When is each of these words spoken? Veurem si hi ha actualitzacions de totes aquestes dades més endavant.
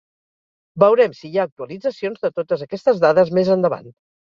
Veurem 0.83 1.13
si 1.17 1.29
hi 1.31 1.37
ha 1.41 1.45
actualitzacions 1.49 2.25
de 2.25 2.33
totes 2.41 2.65
aquestes 2.69 3.05
dades 3.07 3.35
més 3.39 3.55
endavant. 3.61 3.97